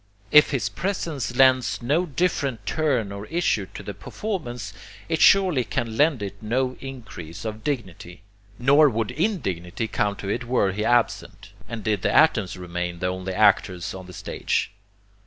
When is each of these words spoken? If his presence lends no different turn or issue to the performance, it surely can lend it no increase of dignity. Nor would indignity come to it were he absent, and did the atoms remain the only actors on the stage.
If 0.31 0.49
his 0.49 0.67
presence 0.67 1.35
lends 1.35 1.79
no 1.79 2.07
different 2.07 2.65
turn 2.65 3.11
or 3.11 3.27
issue 3.27 3.67
to 3.75 3.83
the 3.83 3.93
performance, 3.93 4.73
it 5.07 5.21
surely 5.21 5.63
can 5.63 5.95
lend 5.95 6.23
it 6.23 6.41
no 6.41 6.75
increase 6.79 7.45
of 7.45 7.63
dignity. 7.63 8.23
Nor 8.57 8.89
would 8.89 9.11
indignity 9.11 9.87
come 9.87 10.15
to 10.15 10.27
it 10.27 10.45
were 10.45 10.71
he 10.71 10.83
absent, 10.83 11.51
and 11.69 11.83
did 11.83 12.01
the 12.01 12.11
atoms 12.11 12.57
remain 12.57 12.97
the 12.97 13.05
only 13.09 13.33
actors 13.35 13.93
on 13.93 14.07
the 14.07 14.13
stage. 14.13 14.71